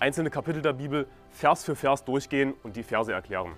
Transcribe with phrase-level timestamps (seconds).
[0.00, 3.52] einzelne Kapitel der Bibel Vers für Vers durchgehen und die Verse erklären.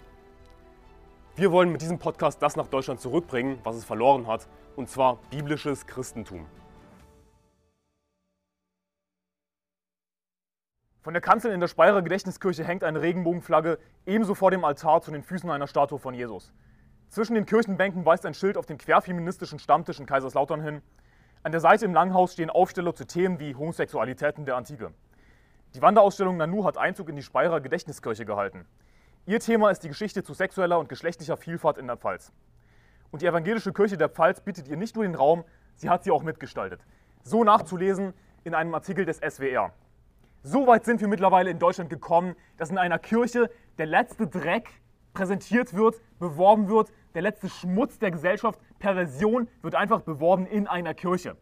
[1.36, 5.18] Wir wollen mit diesem Podcast das nach Deutschland zurückbringen, was es verloren hat, und zwar
[5.30, 6.46] biblisches Christentum.
[11.00, 15.10] Von der Kanzel in der Speyerer Gedächtniskirche hängt eine Regenbogenflagge ebenso vor dem Altar zu
[15.10, 16.52] den Füßen einer Statue von Jesus.
[17.08, 20.82] Zwischen den Kirchenbänken weist ein Schild auf den querfeministischen Stammtisch in Kaiserslautern hin.
[21.42, 24.92] An der Seite im Langhaus stehen Aufsteller zu Themen wie Homosexualitäten der Antike.
[25.74, 28.66] Die Wanderausstellung Nanu hat Einzug in die Speyerer Gedächtniskirche gehalten.
[29.24, 32.30] Ihr Thema ist die Geschichte zu sexueller und geschlechtlicher Vielfalt in der Pfalz.
[33.10, 35.44] Und die Evangelische Kirche der Pfalz bietet ihr nicht nur den Raum,
[35.76, 36.84] sie hat sie auch mitgestaltet.
[37.22, 38.12] So nachzulesen
[38.44, 39.72] in einem Artikel des SWR.
[40.42, 43.48] So weit sind wir mittlerweile in Deutschland gekommen, dass in einer Kirche
[43.78, 44.68] der letzte Dreck
[45.14, 50.92] präsentiert wird, beworben wird, der letzte Schmutz der Gesellschaft, Perversion wird einfach beworben in einer
[50.92, 51.38] Kirche.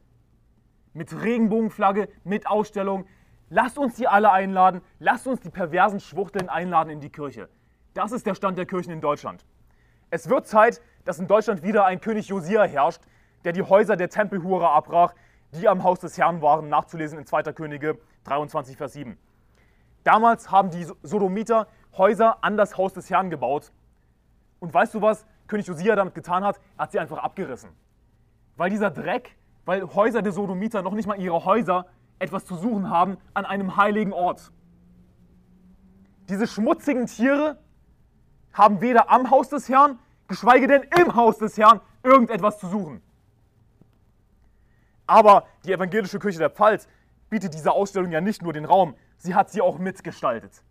[0.92, 3.06] Mit Regenbogenflagge, mit Ausstellung,
[3.52, 7.48] Lasst uns die alle einladen, lasst uns die perversen Schwuchteln einladen in die Kirche.
[7.94, 9.44] Das ist der Stand der Kirchen in Deutschland.
[10.08, 13.02] Es wird Zeit, dass in Deutschland wieder ein König Josia herrscht,
[13.44, 15.14] der die Häuser der Tempelhurer abbrach,
[15.52, 17.42] die am Haus des Herrn waren, nachzulesen in 2.
[17.52, 19.18] Könige 23, Vers 7.
[20.04, 21.66] Damals haben die Sodomiter
[21.98, 23.72] Häuser an das Haus des Herrn gebaut.
[24.60, 26.60] Und weißt du, was König Josia damit getan hat?
[26.76, 27.70] Er hat sie einfach abgerissen.
[28.56, 31.86] Weil dieser Dreck, weil Häuser der Sodomiter noch nicht mal ihre Häuser
[32.20, 34.52] etwas zu suchen haben an einem heiligen Ort.
[36.28, 37.58] Diese schmutzigen Tiere
[38.52, 43.02] haben weder am Haus des Herrn, geschweige denn im Haus des Herrn, irgendetwas zu suchen.
[45.06, 46.88] Aber die evangelische Kirche der Pfalz
[47.30, 50.62] bietet dieser Ausstellung ja nicht nur den Raum, sie hat sie auch mitgestaltet.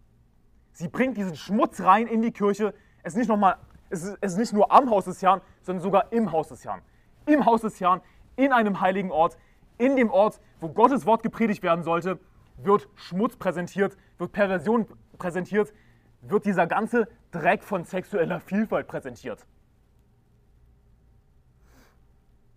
[0.71, 2.73] Sie bringt diesen Schmutz rein in die Kirche.
[3.03, 3.57] Es ist nicht, noch mal,
[3.89, 6.63] es ist, es ist nicht nur am Haus des Herrn, sondern sogar im Haus des
[6.63, 6.81] Herrn.
[7.25, 8.01] Im Haus des Herrn,
[8.38, 9.38] in einem heiligen Ort,
[9.79, 12.19] in dem Ort, wo Gottes Wort gepredigt werden sollte,
[12.57, 14.85] wird Schmutz präsentiert, wird Perversion
[15.17, 15.73] präsentiert,
[16.22, 19.45] wird dieser ganze Dreck von sexueller Vielfalt präsentiert.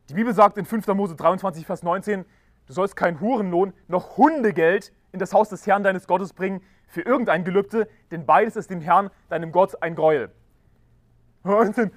[0.08, 0.88] Die Bibel sagt in 5.
[0.88, 2.24] Mose 23, Vers 19,
[2.66, 7.02] du sollst keinen Hurenlohn noch Hundegeld in das Haus des Herrn deines Gottes bringen für
[7.02, 10.30] irgendein Gelübde, denn beides ist dem Herrn, deinem Gott, ein Gräuel.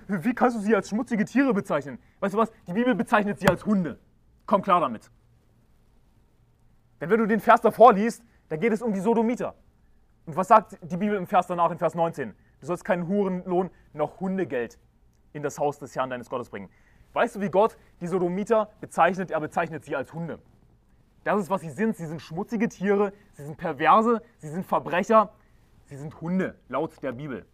[0.08, 2.00] Wie kannst du sie als schmutzige Tiere bezeichnen?
[2.20, 2.52] Weißt du was?
[2.68, 4.00] Die Bibel bezeichnet sie als Hunde.
[4.46, 5.10] Komm klar damit.
[7.02, 9.56] Denn wenn du den Vers davor liest, da geht es um die Sodomiter.
[10.26, 12.34] Und was sagt die Bibel im Vers danach, in Vers 19?
[12.60, 14.80] Du sollst keinen Hurenlohn noch Hundegeld
[15.34, 16.70] in das Haus des Herrn deines Gottes bringen.
[17.14, 19.32] Weißt du, wie Gott die Sodomiter bezeichnet?
[19.32, 20.40] Er bezeichnet sie als Hunde.
[21.24, 21.96] Das ist, was sie sind.
[21.96, 25.32] Sie sind schmutzige Tiere, sie sind Perverse, sie sind Verbrecher,
[25.86, 27.46] sie sind Hunde, laut der Bibel.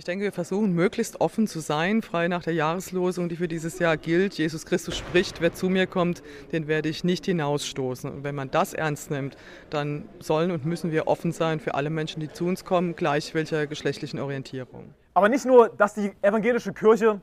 [0.00, 3.80] Ich denke, wir versuchen möglichst offen zu sein, frei nach der Jahreslosung, die für dieses
[3.80, 4.34] Jahr gilt.
[4.34, 6.22] Jesus Christus spricht, wer zu mir kommt,
[6.52, 8.08] den werde ich nicht hinausstoßen.
[8.08, 9.36] Und wenn man das ernst nimmt,
[9.70, 13.34] dann sollen und müssen wir offen sein für alle Menschen, die zu uns kommen, gleich
[13.34, 14.94] welcher geschlechtlichen Orientierung.
[15.14, 17.20] Aber nicht nur, dass die evangelische Kirche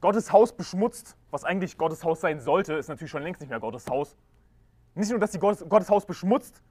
[0.00, 3.60] Gottes Haus beschmutzt, was eigentlich Gottes Haus sein sollte, ist natürlich schon längst nicht mehr
[3.60, 4.16] Gottes Haus.
[4.96, 6.62] Nicht nur, dass sie Gottes, Gottes Haus beschmutzt,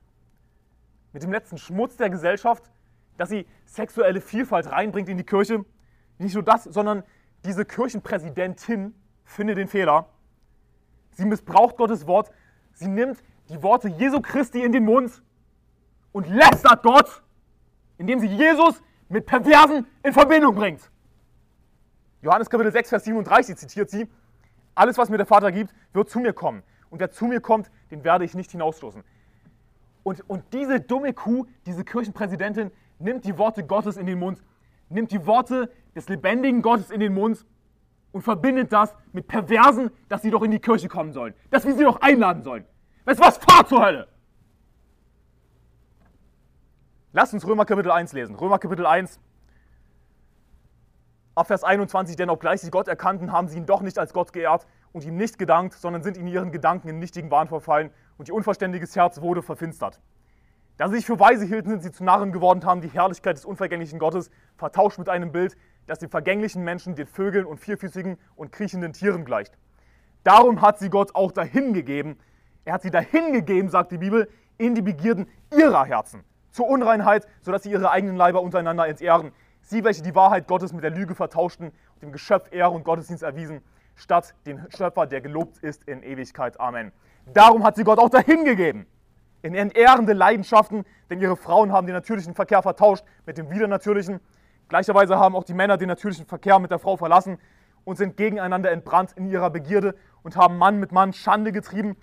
[1.13, 2.69] mit dem letzten Schmutz der Gesellschaft,
[3.17, 5.66] dass sie sexuelle Vielfalt reinbringt in die Kirche.
[6.17, 7.03] Nicht nur das, sondern
[7.45, 8.94] diese Kirchenpräsidentin
[9.25, 10.09] findet den Fehler.
[11.11, 12.31] Sie missbraucht Gottes Wort.
[12.73, 15.21] Sie nimmt die Worte Jesu Christi in den Mund
[16.11, 17.23] und lästert Gott,
[17.97, 20.89] indem sie Jesus mit Perversen in Verbindung bringt.
[22.21, 24.07] Johannes Kapitel 6, Vers 37 zitiert sie,
[24.75, 26.63] alles, was mir der Vater gibt, wird zu mir kommen.
[26.89, 29.03] Und wer zu mir kommt, den werde ich nicht hinausstoßen.
[30.03, 32.71] Und, und diese dumme Kuh, diese Kirchenpräsidentin,
[33.01, 34.42] nimmt die Worte Gottes in den Mund,
[34.89, 37.45] nimmt die Worte des lebendigen Gottes in den Mund
[38.12, 41.74] und verbindet das mit Perversen, dass sie doch in die Kirche kommen sollen, dass wir
[41.75, 42.65] sie doch einladen sollen.
[43.06, 43.38] Weißt du was?
[43.38, 44.07] Fahr zur Hölle!
[47.13, 48.36] Lass uns Römer Kapitel 1 lesen.
[48.36, 49.19] Römer Kapitel 1,
[51.36, 54.31] ab Vers 21, denn obgleich sie Gott erkannten, haben sie ihn doch nicht als Gott
[54.31, 58.30] geehrt und ihm nicht gedankt, sondern sind in ihren Gedanken in nichtigen Wahn verfallen und
[58.30, 60.00] ihr unverständiges Herz wurde verfinstert.
[60.77, 63.45] Da sie sich für weise hielten, sind sie zu Narren geworden, haben die Herrlichkeit des
[63.45, 68.51] unvergänglichen Gottes vertauscht mit einem Bild, das den vergänglichen Menschen, den Vögeln und vierfüßigen und
[68.51, 69.57] kriechenden Tieren gleicht.
[70.23, 72.18] Darum hat sie Gott auch dahingegeben.
[72.65, 76.23] Er hat sie dahingegeben, sagt die Bibel, in die Begierden ihrer Herzen.
[76.51, 79.31] zur Unreinheit, sodass sie ihre eigenen Leiber untereinander entehren.
[79.62, 83.24] Sie, welche die Wahrheit Gottes mit der Lüge vertauschten und dem Geschöpf Ehre und Gottesdienst
[83.24, 83.62] erwiesen,
[83.95, 86.59] statt den Schöpfer, der gelobt ist in Ewigkeit.
[86.59, 86.91] Amen.
[87.33, 88.85] Darum hat sie Gott auch dahingegeben.
[89.41, 94.19] In entehrende Leidenschaften, denn ihre Frauen haben den natürlichen Verkehr vertauscht mit dem widernatürlichen.
[94.69, 97.39] Gleicherweise haben auch die Männer den natürlichen Verkehr mit der Frau verlassen
[97.83, 101.97] und sind gegeneinander entbrannt in ihrer Begierde und haben Mann mit Mann Schande getrieben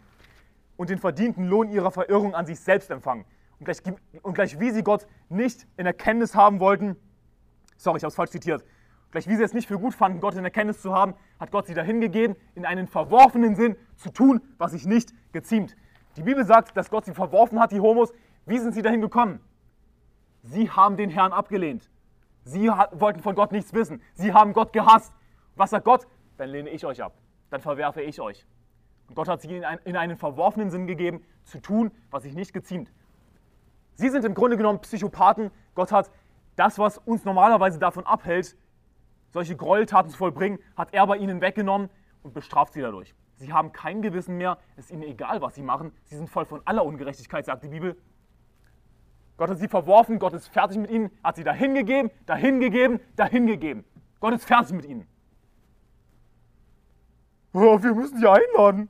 [0.77, 3.25] und den verdienten Lohn ihrer Verirrung an sich selbst empfangen.
[3.59, 3.79] Und gleich,
[4.23, 6.97] und gleich wie sie Gott nicht in Erkenntnis haben wollten,
[7.77, 8.65] sorry, ich habe es falsch zitiert,
[9.11, 11.67] gleich wie sie es nicht für gut fanden, Gott in Erkenntnis zu haben, hat Gott
[11.67, 15.77] sie dahingegeben, in einen verworfenen Sinn zu tun, was sich nicht geziemt.
[16.19, 18.13] Die Bibel sagt, dass Gott sie verworfen hat, die Homos.
[18.45, 19.39] Wie sind sie dahin gekommen?
[20.43, 21.89] Sie haben den Herrn abgelehnt.
[22.43, 24.03] Sie wollten von Gott nichts wissen.
[24.15, 25.15] Sie haben Gott gehasst.
[25.55, 26.09] Was sagt Gott?
[26.37, 27.15] Dann lehne ich euch ab.
[27.51, 28.45] Dann verwerfe ich euch.
[29.07, 32.93] Und Gott hat sie in einen verworfenen Sinn gegeben, zu tun, was sich nicht geziemt.
[33.95, 35.53] Sie sind im Grunde genommen Psychopathen.
[35.77, 36.11] Gott hat
[36.57, 38.57] das, was uns normalerweise davon abhält,
[39.31, 41.91] solche Gräueltaten zu vollbringen, hat er bei ihnen weggenommen
[42.25, 43.15] und bestraft sie dadurch.
[43.39, 45.93] Sie haben kein Gewissen mehr, es ist ihnen egal, was sie machen.
[46.05, 47.97] Sie sind voll von aller Ungerechtigkeit, sagt die Bibel.
[49.37, 53.85] Gott hat sie verworfen, Gott ist fertig mit ihnen, hat sie dahingegeben, dahingegeben, dahingegeben.
[54.19, 55.07] Gott ist fertig mit ihnen.
[57.53, 58.89] Oh, wir müssen sie einladen.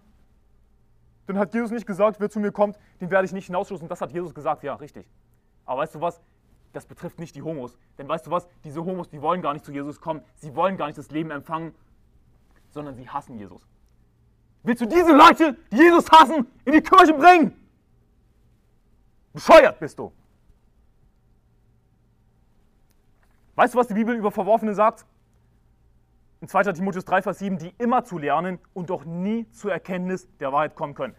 [1.27, 3.87] Dann hat Jesus nicht gesagt, wer zu mir kommt, den werde ich nicht hinausstoßen.
[3.87, 5.07] Das hat Jesus gesagt, ja, richtig.
[5.67, 6.23] Aber weißt du was?
[6.73, 7.77] Das betrifft nicht die Homos.
[7.99, 8.49] Denn weißt du was?
[8.65, 10.23] Diese Homos, die wollen gar nicht zu Jesus kommen.
[10.37, 11.75] Sie wollen gar nicht das Leben empfangen,
[12.71, 13.69] sondern sie hassen Jesus.
[14.63, 17.55] Willst du diese Leute, die Jesus hassen, in die Kirche bringen?
[19.33, 20.13] Bescheuert bist du.
[23.55, 25.05] Weißt du, was die Bibel über Verworfene sagt?
[26.41, 26.73] In 2.
[26.73, 30.77] Timotheus 3, Vers 7, die immer zu lernen und doch nie zur Erkenntnis der Wahrheit
[30.77, 31.15] kommen können.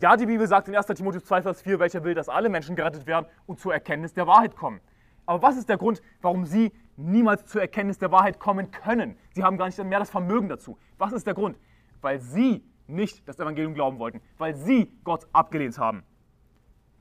[0.00, 0.86] Ja, die Bibel sagt in 1.
[0.86, 4.28] Timotheus 2, Vers 4, welcher will, dass alle Menschen gerettet werden und zur Erkenntnis der
[4.28, 4.80] Wahrheit kommen.
[5.26, 9.16] Aber was ist der Grund, warum sie niemals zur Erkenntnis der Wahrheit kommen können?
[9.34, 10.78] Sie haben gar nicht mehr das Vermögen dazu.
[10.98, 11.58] Was ist der Grund?
[12.00, 16.02] Weil sie nicht das Evangelium glauben wollten, weil sie Gott abgelehnt haben.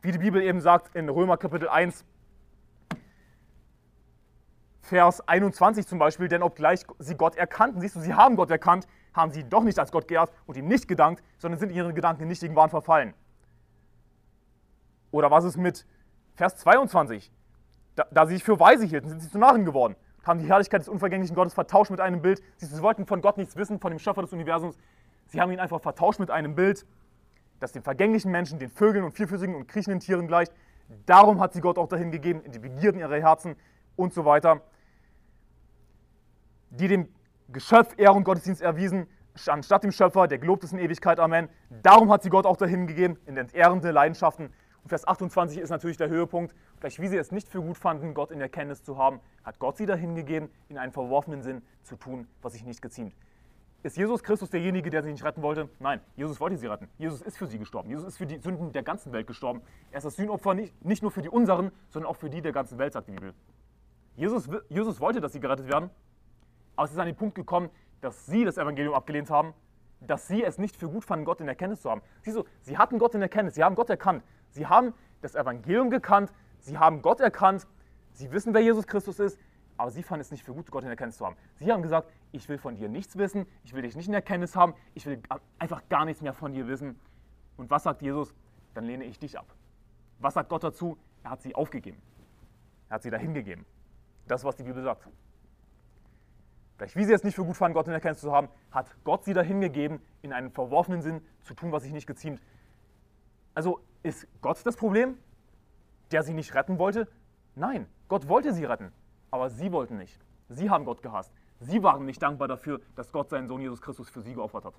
[0.02, 2.06] Wie die Bibel eben sagt in Römer Kapitel 1,
[4.82, 8.88] Vers 21 zum Beispiel, denn obgleich sie Gott erkannten, siehst du, sie haben Gott erkannt,
[9.14, 12.24] haben sie doch nicht als Gott geehrt und ihm nicht gedankt, sondern sind ihren Gedanken
[12.24, 13.14] in nichtigen Wahn verfallen.
[15.12, 15.86] Oder was ist mit
[16.36, 17.32] Vers 22?
[17.96, 20.82] Da, da, sie sich für weise hielten, sind sie zu Narren geworden, haben die Herrlichkeit
[20.82, 22.42] des unvergänglichen Gottes vertauscht mit einem Bild.
[22.58, 24.78] Sie wollten von Gott nichts wissen, von dem Schöpfer des Universums.
[25.30, 26.86] Sie haben ihn einfach vertauscht mit einem Bild,
[27.60, 30.52] das den vergänglichen Menschen, den Vögeln und vierfüßigen und kriechenden Tieren gleicht.
[31.06, 33.56] Darum hat sie Gott auch dahin gegeben, in die Begierden ihrer Herzen
[33.96, 34.62] und so weiter,
[36.72, 37.10] die dem
[37.50, 39.08] Geschöpf Ehre und Gottesdienst erwiesen,
[39.48, 41.48] anstatt dem Schöpfer, der gelobt ist in Ewigkeit, Amen.
[41.84, 44.52] Darum hat sie Gott auch dahin gegeben, in entehrende Leidenschaften.
[44.84, 46.56] Und Vers 28 ist natürlich der Höhepunkt.
[46.80, 49.78] Gleich wie sie es nicht für gut fanden, Gott in Erkenntnis zu haben, hat Gott
[49.78, 53.14] sie dahin gegeben, in einen verworfenen Sinn zu tun, was sich nicht geziemt.
[53.82, 55.70] Ist Jesus Christus derjenige, der sie nicht retten wollte?
[55.80, 56.90] Nein, Jesus wollte sie retten.
[56.98, 57.90] Jesus ist für sie gestorben.
[57.90, 59.62] Jesus ist für die Sünden der ganzen Welt gestorben.
[59.92, 62.52] Er ist das Sühnopfer nicht, nicht nur für die unseren, sondern auch für die der
[62.52, 63.34] ganzen Welt, sagt die Bibel.
[64.18, 65.90] Jesus, Jesus wollte, dass sie gerettet werden,
[66.76, 67.70] aber es ist an den Punkt gekommen,
[68.02, 69.54] dass sie das Evangelium abgelehnt haben,
[70.02, 72.02] dass sie es nicht für gut fanden, Gott in Erkenntnis zu haben.
[72.22, 74.24] Siehst du, sie hatten Gott in Erkenntnis, sie haben Gott erkannt.
[74.50, 77.66] Sie haben das Evangelium gekannt, sie haben Gott erkannt,
[78.12, 79.40] sie wissen, wer Jesus Christus ist,
[79.80, 81.38] aber sie fanden es nicht für gut, Gott in Erkenntnis zu haben.
[81.56, 84.54] Sie haben gesagt, ich will von dir nichts wissen, ich will dich nicht in Erkenntnis
[84.54, 85.22] haben, ich will
[85.58, 87.00] einfach gar nichts mehr von dir wissen.
[87.56, 88.36] Und was sagt Jesus?
[88.74, 89.46] Dann lehne ich dich ab.
[90.20, 90.98] Was sagt Gott dazu?
[91.24, 91.98] Er hat sie aufgegeben.
[92.90, 93.66] Er hat sie dahingegeben.
[94.28, 95.08] Das, was die Bibel sagt.
[96.78, 99.24] Gleich wie sie es nicht für gut fanden, Gott in Erkenntnis zu haben, hat Gott
[99.24, 102.42] sie dahingegeben, in einem verworfenen Sinn zu tun, was sich nicht geziemt.
[103.54, 105.18] Also ist Gott das Problem,
[106.12, 107.08] der sie nicht retten wollte?
[107.56, 108.92] Nein, Gott wollte sie retten.
[109.32, 110.20] Aber sie wollten nicht.
[110.50, 111.32] Sie haben Gott gehasst.
[111.60, 114.74] Sie waren nicht dankbar dafür, dass Gott seinen Sohn Jesus Christus für sie geopfert hat.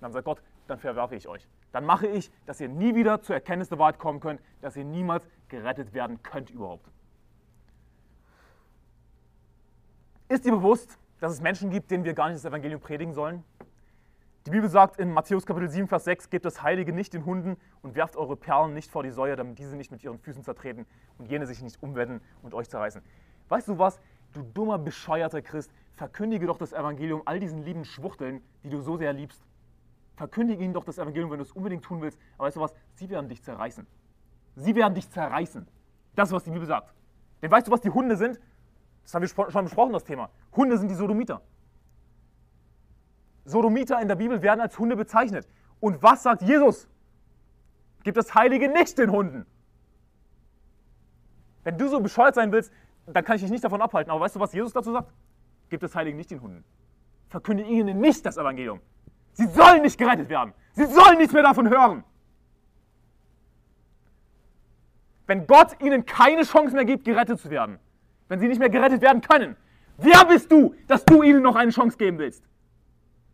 [0.00, 1.46] Dann sagt Gott, dann verwerfe ich euch.
[1.72, 4.84] Dann mache ich, dass ihr nie wieder zur Erkenntnis der Wahrheit kommen könnt, dass ihr
[4.84, 6.88] niemals gerettet werden könnt überhaupt.
[10.28, 13.44] Ist dir bewusst, dass es Menschen gibt, denen wir gar nicht das Evangelium predigen sollen?
[14.46, 17.56] Die Bibel sagt in Matthäus Kapitel 7, Vers 6, gebt das Heilige nicht den Hunden
[17.82, 20.86] und werft eure Perlen nicht vor die Säue, damit diese nicht mit ihren Füßen zertreten
[21.18, 23.02] und jene sich nicht umwenden und euch zerreißen.
[23.48, 24.00] Weißt du was,
[24.32, 28.96] du dummer, bescheuerter Christ, verkündige doch das Evangelium all diesen lieben Schwuchteln, die du so
[28.96, 29.42] sehr liebst.
[30.16, 32.18] Verkündige ihnen doch das Evangelium, wenn du es unbedingt tun willst.
[32.36, 33.86] Aber weißt du was, sie werden dich zerreißen.
[34.56, 35.66] Sie werden dich zerreißen.
[36.14, 36.92] Das ist, was die Bibel sagt.
[37.40, 38.40] Denn weißt du, was die Hunde sind?
[39.04, 40.30] Das haben wir schon besprochen, das Thema.
[40.54, 41.40] Hunde sind die Sodomiter.
[43.44, 45.48] Sodomiter in der Bibel werden als Hunde bezeichnet.
[45.80, 46.88] Und was sagt Jesus?
[48.02, 49.46] Gibt das Heilige nicht den Hunden.
[51.64, 52.72] Wenn du so bescheuert sein willst,
[53.12, 54.10] dann kann ich dich nicht davon abhalten.
[54.10, 55.12] Aber weißt du, was Jesus dazu sagt?
[55.70, 56.64] Gib das Heilige nicht den Hunden.
[57.28, 58.80] Verkünde ihnen nicht das Evangelium.
[59.32, 60.52] Sie sollen nicht gerettet werden.
[60.72, 62.04] Sie sollen nichts mehr davon hören.
[65.26, 67.78] Wenn Gott ihnen keine Chance mehr gibt, gerettet zu werden,
[68.28, 69.56] wenn sie nicht mehr gerettet werden können,
[69.98, 72.42] wer bist du, dass du ihnen noch eine Chance geben willst?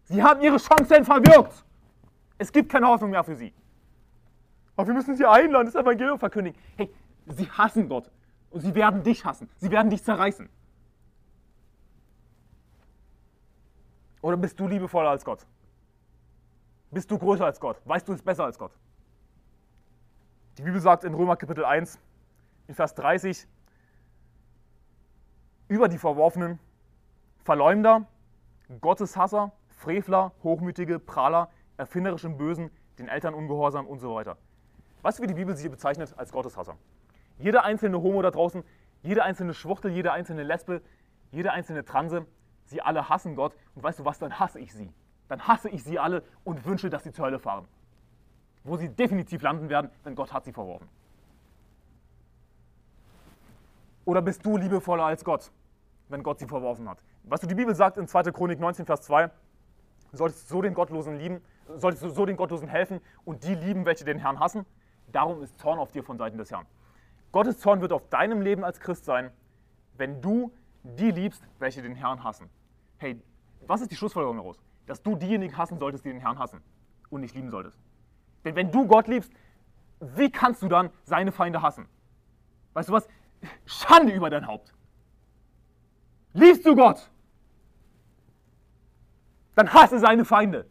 [0.04, 1.64] Sie haben ihre Chancen verwirkt.
[2.36, 3.54] Es gibt keine Hoffnung mehr für sie.
[4.76, 6.58] Aber wir müssen sie einladen, das Evangelium verkündigen.
[6.76, 6.92] Hey,
[7.26, 8.10] sie hassen Gott
[8.54, 9.50] und sie werden dich hassen.
[9.56, 10.48] Sie werden dich zerreißen.
[14.22, 15.44] Oder bist du liebevoller als Gott?
[16.92, 17.80] Bist du größer als Gott?
[17.84, 18.70] Weißt du es besser als Gott?
[20.56, 21.98] Die Bibel sagt in Römer Kapitel 1,
[22.68, 23.44] in Vers 30,
[25.66, 26.60] über die Verworfenen,
[27.42, 28.06] Verleumder,
[28.80, 32.70] Gotteshasser, Frevler, Hochmütige, Prahler, erfinderischen Bösen,
[33.00, 34.38] den Eltern ungehorsam und so weiter.
[35.02, 36.76] Weißt du, wie die Bibel sie hier bezeichnet als Gotteshasser?
[37.38, 38.62] Jeder einzelne Homo da draußen,
[39.02, 40.82] jede einzelne Schwuchtel, jede einzelne Lesbe,
[41.30, 42.26] jede einzelne Transe,
[42.64, 43.54] sie alle hassen Gott.
[43.74, 44.92] Und weißt du was, dann hasse ich sie.
[45.28, 47.66] Dann hasse ich sie alle und wünsche, dass sie zur Hölle fahren.
[48.62, 50.88] Wo sie definitiv landen werden, denn Gott hat sie verworfen.
[54.04, 55.50] Oder bist du liebevoller als Gott,
[56.08, 57.02] wenn Gott sie verworfen hat?
[57.24, 58.24] Was du die Bibel sagt in 2.
[58.32, 59.30] Chronik 19, Vers 2,
[60.12, 61.40] solltest du so den Gottlosen lieben,
[61.76, 64.66] solltest du so den Gottlosen helfen und die lieben, welche den Herrn hassen.
[65.10, 66.66] Darum ist Zorn auf dir von Seiten des Herrn.
[67.34, 69.32] Gottes Zorn wird auf deinem Leben als Christ sein,
[69.96, 70.52] wenn du
[70.84, 72.48] die liebst, welche den Herrn hassen.
[72.98, 73.20] Hey,
[73.66, 74.62] was ist die Schlussfolgerung daraus?
[74.86, 76.60] Dass du diejenigen hassen solltest, die den Herrn hassen
[77.10, 77.76] und nicht lieben solltest.
[78.44, 79.32] Denn wenn du Gott liebst,
[79.98, 81.88] wie kannst du dann seine Feinde hassen?
[82.72, 83.08] Weißt du was?
[83.66, 84.72] Schande über dein Haupt.
[86.34, 87.10] Liebst du Gott?
[89.56, 90.66] Dann hasse seine Feinde.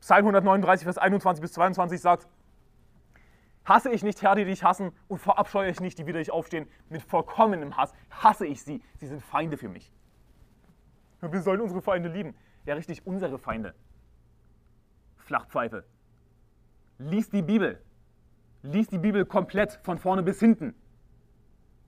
[0.00, 2.28] Psalm 139, Vers 21 bis 22 sagt,
[3.64, 6.68] Hasse ich nicht Herr, die dich hassen, und verabscheue ich nicht, die wieder dich aufstehen.
[6.90, 8.82] Mit vollkommenem Hass hasse ich sie.
[8.96, 9.90] Sie sind Feinde für mich.
[11.20, 12.34] Wir sollen unsere Feinde lieben.
[12.66, 13.74] Ja, richtig, unsere Feinde.
[15.16, 15.84] Flachpfeife.
[16.98, 17.82] Lies die Bibel.
[18.62, 20.74] Lies die Bibel komplett, von vorne bis hinten.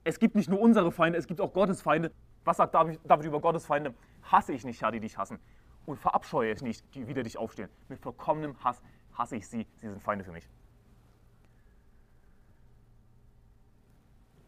[0.03, 2.11] Es gibt nicht nur unsere Feinde, es gibt auch Gottes Feinde.
[2.43, 3.93] Was sagt David, über Gottes Feinde?
[4.23, 5.39] Hasse ich nicht, Herr, die dich hassen.
[5.85, 7.69] Und verabscheue ich nicht, die wieder dich aufstehen.
[7.89, 8.81] Mit vollkommenem Hass
[9.13, 9.67] hasse ich sie.
[9.75, 10.49] Sie sind Feinde für mich.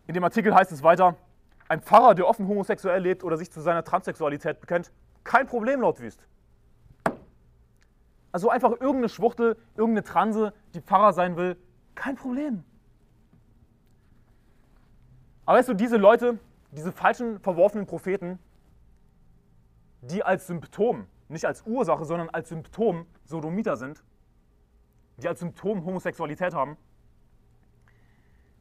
[0.10, 1.18] In dem Artikel heißt es weiter,
[1.68, 4.92] ein Pfarrer, der offen homosexuell lebt oder sich zu seiner Transsexualität bekennt,
[5.24, 6.26] kein Problem laut Wüst.
[8.32, 11.58] Also einfach irgendeine Schwuchtel, irgendeine Transe, die Pfarrer sein will,
[11.94, 12.64] kein Problem.
[15.46, 16.40] Aber weißt du, diese Leute,
[16.72, 18.40] diese falschen, verworfenen Propheten,
[20.02, 24.04] die als Symptom, nicht als Ursache, sondern als Symptom Sodomiter sind,
[25.18, 26.78] die als Symptom Homosexualität haben,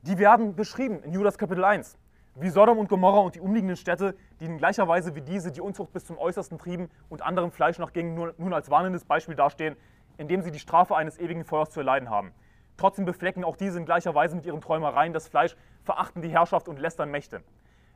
[0.03, 1.99] die werden beschrieben in Judas Kapitel 1.
[2.37, 5.61] Wie Sodom und Gomorra und die umliegenden Städte, die in gleicher Weise wie diese die
[5.61, 9.77] Unzucht bis zum Äußersten trieben und anderem Fleisch nachgingen, nun als warnendes Beispiel dastehen,
[10.17, 12.33] indem sie die Strafe eines ewigen Feuers zu erleiden haben.
[12.77, 16.69] Trotzdem beflecken auch diese in gleicher Weise mit ihren Träumereien das Fleisch, verachten die Herrschaft
[16.69, 17.43] und lästern Mächte.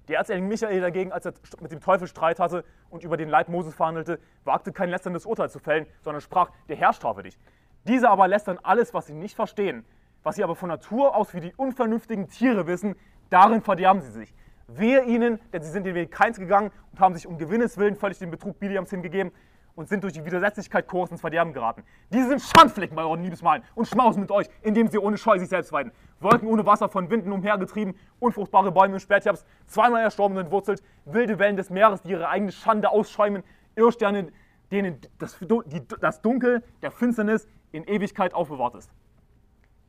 [0.09, 3.49] Der Erzengel Michael dagegen, als er mit dem Teufel Streit hatte und über den Leib
[3.49, 7.39] Moses verhandelte, wagte kein lästerndes Urteil zu fällen, sondern sprach, der Herr strafe dich.
[7.87, 9.85] Diese aber lästern alles, was sie nicht verstehen,
[10.23, 12.95] was sie aber von Natur aus wie die unvernünftigen Tiere wissen,
[13.31, 14.35] darin verderben sie sich.
[14.69, 17.97] Wehe ihnen, denn sie sind den Weg Keins gegangen und haben sich um Gewinnes willen
[17.97, 19.33] völlig den Betrug Biliams hingegeben
[19.75, 21.83] und sind durch die Widersetzlichkeit Chors ins Verderben geraten.
[22.13, 25.49] Diese sind Schandflecken bei euren Liebesmalen und schmausen mit euch, indem sie ohne Scheu sich
[25.49, 25.93] selbst weiden.
[26.21, 31.39] Wolken ohne Wasser von Winden umhergetrieben, unfruchtbare Bäume im Spätherbst, zweimal erstorben und entwurzelt, wilde
[31.39, 33.43] Wellen des Meeres, die ihre eigene Schande ausschäumen,
[33.75, 34.29] Irrsterne,
[34.71, 35.39] denen das,
[36.01, 38.91] das Dunkel der Finsternis in Ewigkeit aufbewahrt ist.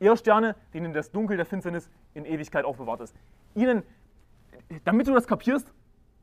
[0.04, 3.16] Irrsterne, denen das Dunkel der Finsternis in Ewigkeit aufbewahrt ist.
[3.56, 3.84] Ihnen,
[4.84, 5.72] damit du das kapierst,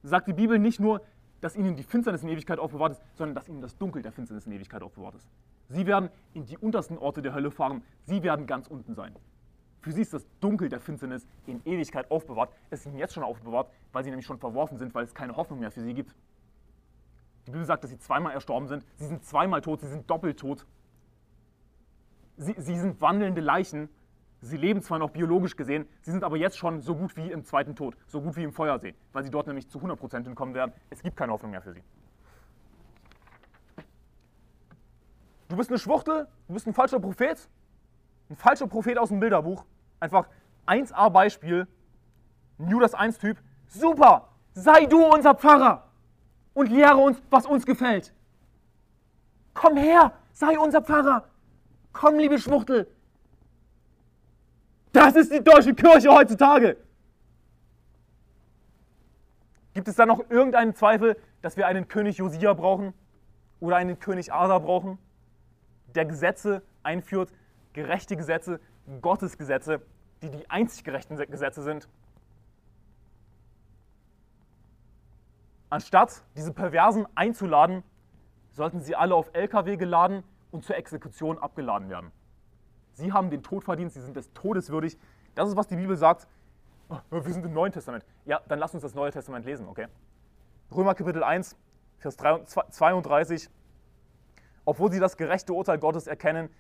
[0.02, 1.02] sagt die Bibel nicht nur,
[1.40, 4.46] dass ihnen die Finsternis in Ewigkeit aufbewahrt ist, sondern dass ihnen das Dunkel der Finsternis
[4.46, 5.28] in Ewigkeit aufbewahrt ist.
[5.68, 7.82] Sie werden in die untersten Orte der Hölle fahren.
[8.04, 9.14] Sie werden ganz unten sein.
[9.80, 12.52] Für sie ist das Dunkel der Finsternis in Ewigkeit aufbewahrt.
[12.68, 15.36] Es ist ihnen jetzt schon aufbewahrt, weil sie nämlich schon verworfen sind, weil es keine
[15.36, 16.14] Hoffnung mehr für sie gibt.
[17.46, 18.84] Die Bibel sagt, dass sie zweimal erstorben sind.
[18.96, 20.66] Sie sind zweimal tot, sie sind doppelt tot
[22.40, 23.88] sie, sie sind wandelnde Leichen.
[24.42, 27.44] Sie leben zwar noch biologisch gesehen, sie sind aber jetzt schon so gut wie im
[27.44, 30.72] zweiten Tod, so gut wie im Feuersee, weil sie dort nämlich zu 100% entkommen werden.
[30.88, 31.82] Es gibt keine Hoffnung mehr für sie.
[35.48, 37.50] Du bist eine Schwuchtel, du bist ein falscher Prophet,
[38.30, 39.66] ein falscher Prophet aus dem Bilderbuch.
[39.98, 40.26] Einfach
[40.66, 41.66] 1a Beispiel,
[42.58, 43.36] Judas 1 Typ.
[43.66, 45.90] Super, sei du unser Pfarrer
[46.54, 48.14] und lehre uns, was uns gefällt.
[49.52, 51.24] Komm her, sei unser Pfarrer.
[51.92, 52.86] Komm, liebe Schwuchtel.
[54.92, 56.76] Das ist die deutsche Kirche heutzutage.
[59.74, 62.92] Gibt es da noch irgendeinen Zweifel, dass wir einen König Josia brauchen
[63.60, 64.98] oder einen König Asa brauchen,
[65.94, 67.32] der Gesetze einführt,
[67.72, 68.60] gerechte Gesetze,
[69.00, 69.80] Gottes Gesetze,
[70.22, 71.88] die die einzig gerechten Gesetze sind?
[75.68, 77.84] Anstatt diese Perversen einzuladen,
[78.50, 82.12] sollten sie alle auf LKW geladen und zur Exekution abgeladen werden.
[82.92, 84.98] Sie haben den Tod verdient, sie sind des Todes würdig.
[85.34, 86.26] Das ist, was die Bibel sagt.
[86.88, 88.04] Oh, wir sind im Neuen Testament.
[88.24, 89.86] Ja, dann lass uns das Neue Testament lesen, okay?
[90.74, 91.56] Römer Kapitel 1,
[91.98, 93.48] Vers 32.
[94.64, 96.50] Obwohl sie das gerechte Urteil Gottes erkennen,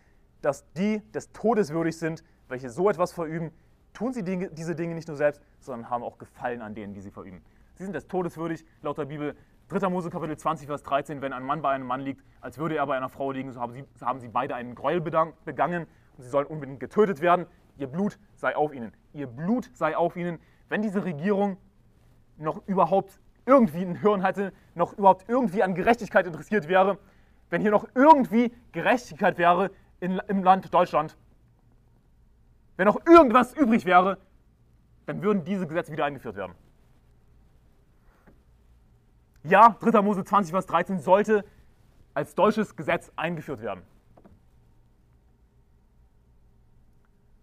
[0.40, 3.52] dass die des Todes würdig sind, welche so etwas verüben,
[3.92, 7.10] tun sie diese Dinge nicht nur selbst, sondern haben auch Gefallen an denen, die sie
[7.10, 7.42] verüben.
[7.74, 9.36] Sie sind des Todes würdig, laut der Bibel.
[9.70, 9.88] 3.
[9.88, 12.86] Mose Kapitel 20, Vers 13, wenn ein Mann bei einem Mann liegt, als würde er
[12.86, 15.86] bei einer Frau liegen, so haben sie, so haben sie beide einen Gräuel begangen
[16.16, 17.46] und sie sollen unbedingt getötet werden.
[17.78, 18.92] Ihr Blut sei auf ihnen.
[19.12, 20.40] Ihr Blut sei auf ihnen.
[20.68, 21.56] Wenn diese Regierung
[22.36, 26.98] noch überhaupt irgendwie ein Hirn hätte, noch überhaupt irgendwie an Gerechtigkeit interessiert wäre,
[27.48, 31.16] wenn hier noch irgendwie Gerechtigkeit wäre in, im Land Deutschland,
[32.76, 34.18] wenn noch irgendwas übrig wäre,
[35.06, 36.54] dann würden diese Gesetze wieder eingeführt werden.
[39.42, 40.02] Ja, 3.
[40.02, 41.44] Mose 20, Vers 13 sollte
[42.14, 43.82] als deutsches Gesetz eingeführt werden.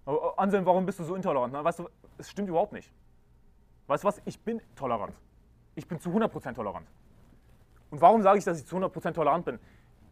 [0.06, 1.54] Aber Anselm, warum bist du so intolerant?
[1.54, 2.92] Na, weißt du, es stimmt überhaupt nicht.
[3.88, 4.22] Weißt du was?
[4.25, 5.13] Ich bin tolerant.
[5.75, 6.88] Ich bin zu 100% tolerant.
[7.89, 9.60] Und warum sage ich, dass ich zu 100% tolerant bin?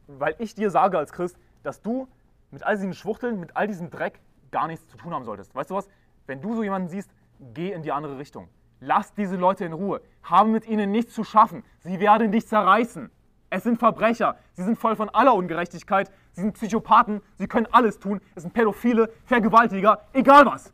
[0.07, 2.07] Weil ich dir sage als Christ, dass du
[2.51, 4.19] mit all diesen Schwuchteln, mit all diesem Dreck
[4.51, 5.53] gar nichts zu tun haben solltest.
[5.55, 5.87] Weißt du was?
[6.25, 7.11] Wenn du so jemanden siehst,
[7.53, 8.47] geh in die andere Richtung.
[8.79, 10.01] Lass diese Leute in Ruhe.
[10.23, 11.63] Haben mit ihnen nichts zu schaffen.
[11.79, 13.09] Sie werden dich zerreißen.
[13.49, 14.37] Es sind Verbrecher.
[14.53, 16.11] Sie sind voll von aller Ungerechtigkeit.
[16.33, 17.21] Sie sind Psychopathen.
[17.35, 18.19] Sie können alles tun.
[18.35, 20.73] Es sind Pädophile, Vergewaltiger, egal was.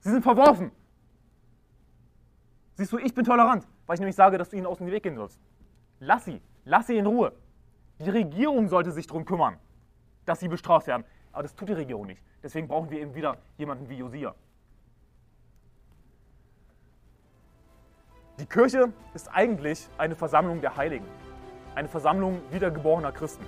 [0.00, 0.72] Sie sind verworfen.
[2.74, 5.02] Siehst du, ich bin tolerant, weil ich nämlich sage, dass du ihnen aus dem Weg
[5.02, 5.38] gehen sollst.
[5.98, 6.40] Lass sie.
[6.64, 7.32] Lass sie in Ruhe.
[7.98, 9.58] Die Regierung sollte sich darum kümmern,
[10.24, 11.04] dass sie bestraft werden.
[11.32, 12.22] Aber das tut die Regierung nicht.
[12.42, 14.34] Deswegen brauchen wir eben wieder jemanden wie Josia.
[18.40, 21.04] Die Kirche ist eigentlich eine Versammlung der Heiligen,
[21.74, 23.44] eine Versammlung wiedergeborener Christen.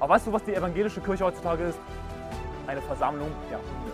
[0.00, 1.78] Aber weißt du, was die evangelische Kirche heutzutage ist?
[2.66, 3.89] Eine Versammlung der Hunde.